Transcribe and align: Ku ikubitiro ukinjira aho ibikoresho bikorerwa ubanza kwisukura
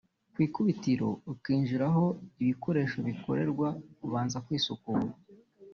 Ku 0.33 0.37
ikubitiro 0.47 1.07
ukinjira 1.33 1.85
aho 1.91 2.05
ibikoresho 2.41 2.97
bikorerwa 3.07 3.67
ubanza 4.05 4.37
kwisukura 4.45 5.03